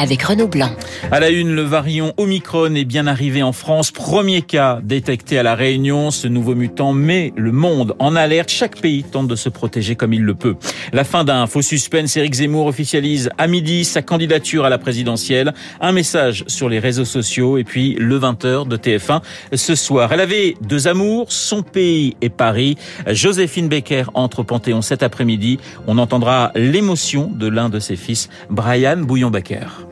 [0.00, 0.70] avec Renaud Blanc.
[1.12, 3.90] À la une, le variant Omicron est bien arrivé en France.
[3.90, 6.10] Premier cas détecté à la Réunion.
[6.10, 8.48] Ce nouveau mutant met le monde en alerte.
[8.48, 10.56] Chaque pays tente de se protéger comme il le peut.
[10.94, 12.16] La fin d'un faux suspense.
[12.16, 15.52] Éric Zemmour officialise à midi sa candidature à la présidentielle.
[15.82, 19.20] Un message sur les réseaux sociaux et puis le 20h de TF1
[19.52, 20.14] ce soir.
[20.14, 22.78] Elle avait deux amours, son pays et Paris.
[23.06, 25.58] Joséphine Becker entre au Panthéon cet après-midi.
[25.86, 29.89] On entendra l'émotion de l'un de ses fils, Brian Bouillon-Becker.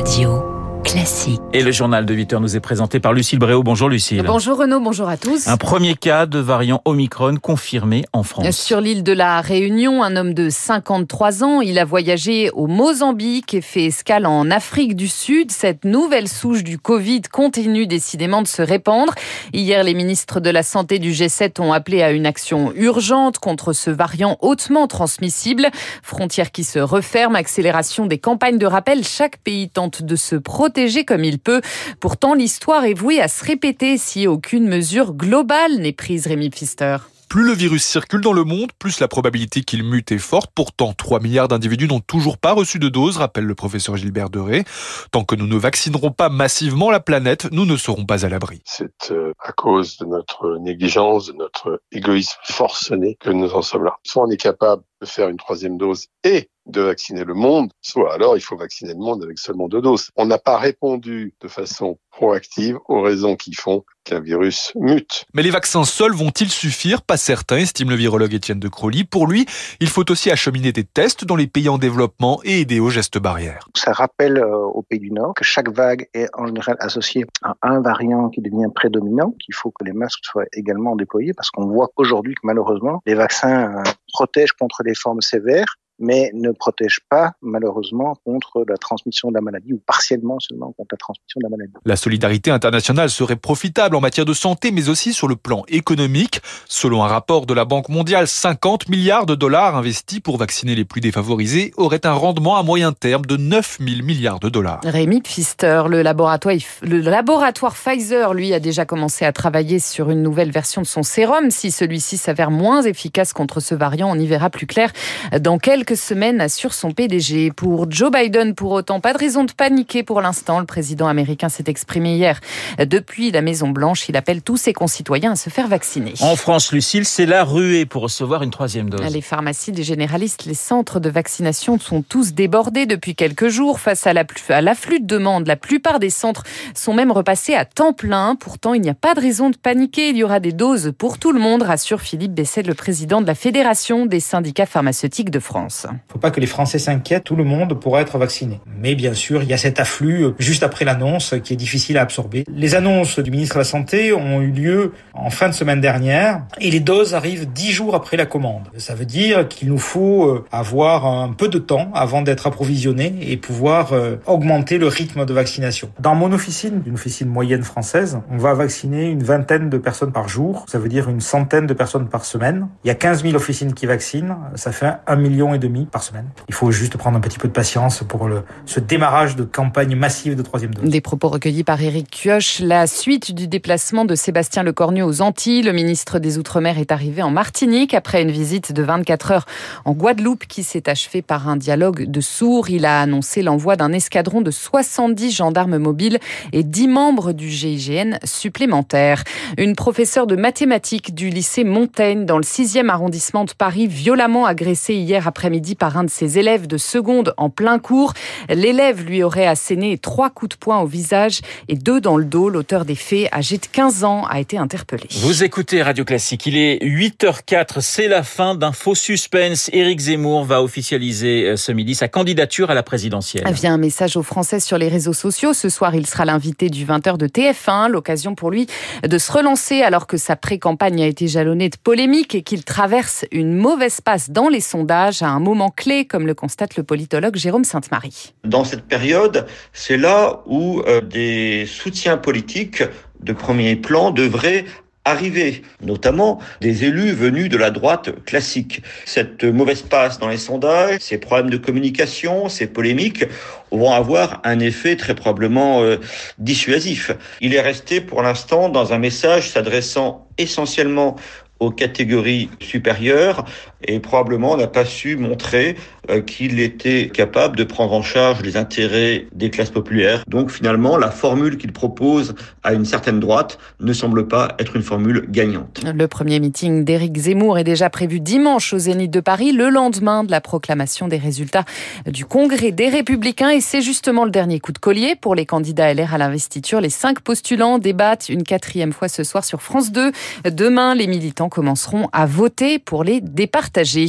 [0.00, 0.49] Radio
[0.90, 1.40] classique.
[1.52, 3.62] Et le journal de 8 heures nous est présenté par Lucille Bréau.
[3.62, 4.22] Bonjour Lucille.
[4.26, 5.46] Bonjour Renaud, bonjour à tous.
[5.46, 8.50] Un premier cas de variant Omicron confirmé en France.
[8.50, 13.54] Sur l'île de la Réunion, un homme de 53 ans, il a voyagé au Mozambique
[13.54, 15.52] et fait escale en Afrique du Sud.
[15.52, 19.14] Cette nouvelle souche du Covid continue décidément de se répandre.
[19.52, 23.72] Hier, les ministres de la Santé du G7 ont appelé à une action urgente contre
[23.72, 25.68] ce variant hautement transmissible.
[26.02, 29.04] Frontières qui se referment, accélération des campagnes de rappel.
[29.04, 31.60] Chaque pays tente de se protéger comme il peut.
[32.00, 36.96] Pourtant, l'histoire est vouée à se répéter si aucune mesure globale n'est prise, Rémi Pfister.
[37.28, 40.50] Plus le virus circule dans le monde, plus la probabilité qu'il mute est forte.
[40.52, 44.64] Pourtant, 3 milliards d'individus n'ont toujours pas reçu de dose, rappelle le professeur Gilbert Deré.
[45.12, 48.62] Tant que nous ne vaccinerons pas massivement la planète, nous ne serons pas à l'abri.
[48.64, 53.84] C'est euh, à cause de notre négligence, de notre égoïsme forcené que nous en sommes
[53.84, 53.94] là.
[54.02, 58.14] Soit on est capable de faire une troisième dose et de vacciner le monde, soit
[58.14, 60.10] alors il faut vacciner le monde avec seulement deux doses.
[60.16, 65.24] On n'a pas répondu de façon proactive aux raisons qui font qu'un virus mute.
[65.34, 67.02] Mais les vaccins seuls vont-ils suffire?
[67.02, 69.04] Pas certain, estime le virologue Étienne de Crowley.
[69.04, 69.46] Pour lui,
[69.80, 73.18] il faut aussi acheminer des tests dans les pays en développement et aider aux gestes
[73.18, 73.68] barrières.
[73.76, 77.54] Ça rappelle euh, aux pays du Nord que chaque vague est en général associée à
[77.62, 81.66] un variant qui devient prédominant, qu'il faut que les masques soient également déployés parce qu'on
[81.66, 87.00] voit qu'aujourd'hui que malheureusement les vaccins euh, protègent contre les formes sévères mais ne protège
[87.08, 91.44] pas malheureusement contre la transmission de la maladie ou partiellement seulement contre la transmission de
[91.44, 91.72] la maladie.
[91.84, 96.40] La solidarité internationale serait profitable en matière de santé mais aussi sur le plan économique.
[96.66, 100.84] Selon un rapport de la Banque mondiale, 50 milliards de dollars investis pour vacciner les
[100.84, 104.80] plus défavorisés auraient un rendement à moyen terme de 9 000 milliards de dollars.
[104.84, 110.22] Rémi Pfister, le laboratoire, le laboratoire Pfizer, lui, a déjà commencé à travailler sur une
[110.22, 111.50] nouvelle version de son sérum.
[111.50, 114.92] Si celui-ci s'avère moins efficace contre ce variant, on y verra plus clair
[115.38, 117.50] dans quelques semaines, assure son PDG.
[117.50, 120.60] Pour Joe Biden, pour autant, pas de raison de paniquer pour l'instant.
[120.60, 122.40] Le président américain s'est exprimé hier.
[122.78, 126.14] Depuis la Maison-Blanche, il appelle tous ses concitoyens à se faire vacciner.
[126.20, 129.00] En France, Lucille, c'est la ruée pour recevoir une troisième dose.
[129.12, 134.06] Les pharmacies, les généralistes, les centres de vaccination sont tous débordés depuis quelques jours face
[134.06, 135.46] à l'afflux de demandes.
[135.46, 138.36] La plupart des centres sont même repassés à temps plein.
[138.36, 140.10] Pourtant, il n'y a pas de raison de paniquer.
[140.10, 143.26] Il y aura des doses pour tout le monde, rassure Philippe Besset, le président de
[143.26, 145.79] la Fédération des syndicats pharmaceutiques de France.
[145.88, 148.60] Il ne faut pas que les Français s'inquiètent, tout le monde pourra être vacciné.
[148.80, 151.98] Mais bien sûr, il y a cet afflux euh, juste après l'annonce qui est difficile
[151.98, 152.44] à absorber.
[152.48, 156.42] Les annonces du ministre de la Santé ont eu lieu en fin de semaine dernière
[156.60, 158.68] et les doses arrivent dix jours après la commande.
[158.76, 163.14] Ça veut dire qu'il nous faut euh, avoir un peu de temps avant d'être approvisionné
[163.20, 165.90] et pouvoir euh, augmenter le rythme de vaccination.
[166.00, 170.28] Dans mon officine, une officine moyenne française, on va vacciner une vingtaine de personnes par
[170.28, 170.64] jour.
[170.68, 172.68] Ça veut dire une centaine de personnes par semaine.
[172.84, 174.36] Il y a 15 000 officines qui vaccinent.
[174.54, 176.26] Ça fait un million et demi par semaine.
[176.48, 179.94] Il faut juste prendre un petit peu de patience pour le, ce démarrage de campagne
[179.96, 180.88] massive de troisième dose.
[180.88, 182.60] Des propos recueillis par Éric Kioch.
[182.60, 185.62] La suite du déplacement de Sébastien Lecornu aux Antilles.
[185.62, 189.46] Le ministre des Outre-mer est arrivé en Martinique après une visite de 24 heures
[189.84, 192.70] en Guadeloupe qui s'est achevée par un dialogue de sourds.
[192.70, 196.18] Il a annoncé l'envoi d'un escadron de 70 gendarmes mobiles
[196.52, 199.24] et 10 membres du GIGN supplémentaires.
[199.58, 204.94] Une professeure de mathématiques du lycée Montaigne dans le 6e arrondissement de Paris violemment agressée
[204.94, 208.12] hier après-midi par un de ses élèves de seconde en plein cours.
[208.48, 212.48] L'élève lui aurait asséné trois coups de poing au visage et deux dans le dos.
[212.48, 215.08] L'auteur des faits, âgé de 15 ans, a été interpellé.
[215.22, 216.46] Vous écoutez Radio Classique.
[216.46, 217.80] Il est 8h04.
[217.80, 219.70] C'est la fin d'un faux suspense.
[219.72, 223.42] Éric Zemmour va officialiser euh, ce midi sa candidature à la présidentielle.
[223.52, 225.52] Via un message aux Français sur les réseaux sociaux.
[225.52, 227.88] Ce soir, il sera l'invité du 20h de TF1.
[227.88, 228.68] L'occasion pour lui
[229.02, 233.24] de se relancer alors que sa pré-campagne a été jalonnée de polémiques et qu'il traverse
[233.32, 237.36] une mauvaise passe dans les sondages à un moment clé, comme le constate le politologue
[237.36, 238.34] Jérôme Sainte-Marie.
[238.44, 242.82] Dans cette période, c'est là où euh, des soutiens politiques
[243.20, 244.64] de premier plan devraient
[245.04, 248.82] arriver, notamment des élus venus de la droite classique.
[249.06, 253.24] Cette mauvaise passe dans les sondages, ces problèmes de communication, ces polémiques
[253.70, 255.96] vont avoir un effet très probablement euh,
[256.38, 257.12] dissuasif.
[257.40, 261.16] Il est resté pour l'instant dans un message s'adressant essentiellement
[261.60, 263.44] aux catégories supérieures
[263.82, 265.76] et probablement n'a pas su montrer
[266.26, 270.24] qu'il était capable de prendre en charge les intérêts des classes populaires.
[270.26, 274.82] Donc finalement, la formule qu'il propose à une certaine droite ne semble pas être une
[274.82, 275.82] formule gagnante.
[275.84, 280.24] Le premier meeting d'Éric Zemmour est déjà prévu dimanche au Zénith de Paris, le lendemain
[280.24, 281.64] de la proclamation des résultats
[282.06, 283.50] du Congrès des Républicains.
[283.50, 286.80] Et c'est justement le dernier coup de collier pour les candidats LR à l'investiture.
[286.80, 290.12] Les cinq postulants débattent une quatrième fois ce soir sur France 2.
[290.44, 294.06] Demain, les militants commenceront à voter pour les départager.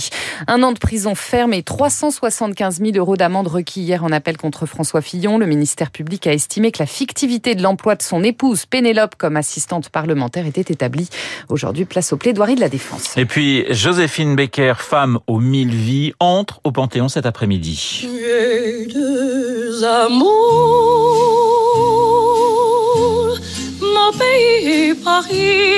[0.47, 4.67] Un an de prison ferme et 375 000 euros d'amende requis hier en appel contre
[4.67, 5.39] François Fillon.
[5.39, 9.35] Le ministère public a estimé que la fictivité de l'emploi de son épouse Pénélope comme
[9.35, 11.09] assistante parlementaire était établie.
[11.49, 13.17] Aujourd'hui, place au plaidoirie de la défense.
[13.17, 18.07] Et puis, Joséphine Becker, femme aux mille vies, entre au Panthéon cet après-midi.
[18.93, 20.29] deux amours,
[23.81, 25.71] mon pays Paris.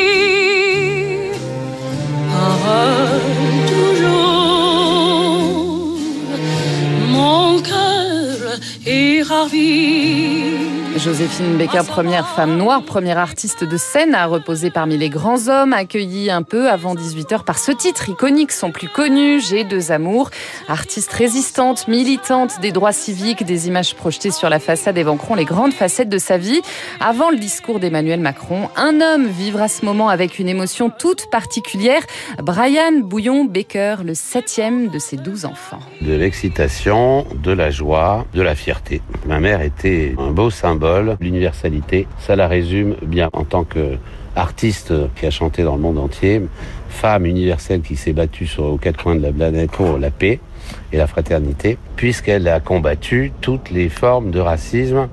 [9.43, 10.52] Est ravi.
[11.03, 15.73] Joséphine Becker, première femme noire, première artiste de scène à reposer parmi les grands hommes,
[15.73, 20.29] accueillie un peu avant 18h par ce titre iconique, son plus connu, J'ai deux amours.
[20.69, 25.73] Artiste résistante, militante des droits civiques, des images projetées sur la façade évoqueront les grandes
[25.73, 26.61] facettes de sa vie.
[27.01, 32.03] Avant le discours d'Emmanuel Macron, un homme vivra ce moment avec une émotion toute particulière.
[32.41, 35.81] Brian Bouillon Becker, le septième de ses douze enfants.
[35.99, 39.01] De l'excitation, de la joie, de la fierté.
[39.25, 42.07] Ma mère était un beau symbole l'universalité.
[42.19, 43.97] Ça la résume bien en tant que
[44.35, 46.41] artiste qui a chanté dans le monde entier,
[46.89, 50.39] femme universelle qui s'est battue sur, aux quatre coins de la planète pour la paix
[50.91, 55.07] et la fraternité, puisqu'elle a combattu toutes les formes de racisme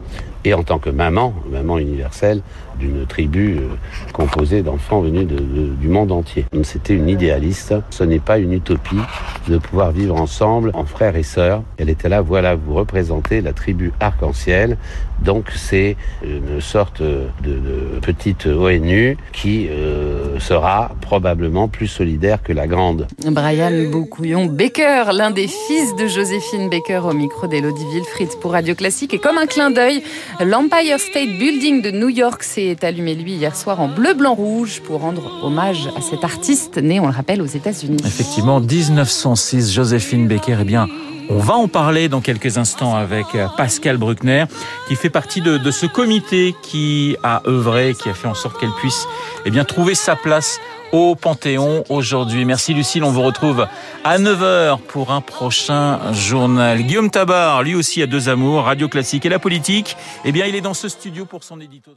[0.45, 2.43] et en tant que maman, maman universelle
[2.79, 3.69] d'une tribu euh,
[4.13, 6.47] composée d'enfants venus du monde entier.
[6.63, 7.75] C'était une idéaliste.
[7.91, 9.01] Ce n'est pas une utopie
[9.49, 11.63] de pouvoir vivre ensemble en frères et sœurs.
[11.77, 14.79] Elle était là, voilà, vous représentez la tribu arc-en-ciel.
[15.23, 20.10] Donc c'est une sorte de, de, petite ONU qui euh,
[20.41, 23.07] sera probablement plus solidaire que la grande.
[23.27, 28.75] Brian Boucouillon Baker, l'un des fils de Joséphine Baker au micro d'Elodie Wilfried pour Radio
[28.75, 29.15] Classique.
[29.15, 30.03] Et comme un clin d'œil,
[30.41, 34.81] l'Empire State Building de New York s'est allumé lui hier soir en bleu, blanc, rouge
[34.81, 37.99] pour rendre hommage à cet artiste né, on le rappelle, aux États-Unis.
[38.05, 40.89] Effectivement, 1906, Joséphine Baker, eh bien,
[41.31, 44.45] on va en parler dans quelques instants avec euh, Pascal Bruckner,
[44.89, 48.59] qui fait partie de, de, ce comité qui a œuvré, qui a fait en sorte
[48.59, 49.07] qu'elle puisse
[49.47, 50.59] eh bien, trouver sa place
[50.93, 52.45] au Panthéon aujourd'hui.
[52.45, 53.67] Merci Lucille, on vous retrouve
[54.05, 56.83] à 9h pour un prochain journal.
[56.83, 59.97] Guillaume Tabar, lui aussi a deux amours, radio classique et la politique.
[60.25, 61.93] Eh bien, il est dans ce studio pour son édito.